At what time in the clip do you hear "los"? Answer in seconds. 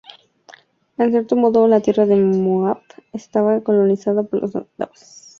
4.41-4.55